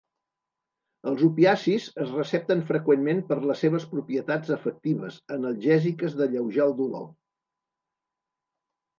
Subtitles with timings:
[1.09, 7.05] Els opiacis es recepten freqüentment per les seves propietats efectives analgèsiques d'alleujar el dolor.